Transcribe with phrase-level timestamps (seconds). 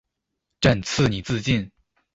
[0.59, 1.69] 朕賜你自盡